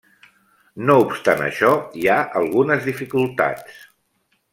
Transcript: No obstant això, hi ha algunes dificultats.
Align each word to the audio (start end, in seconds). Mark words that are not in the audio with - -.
No 0.89 0.95
obstant 1.01 1.43
això, 1.47 1.69
hi 1.99 2.07
ha 2.13 2.17
algunes 2.39 2.87
dificultats. 2.89 3.77